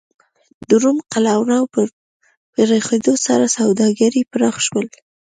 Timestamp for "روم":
0.83-0.97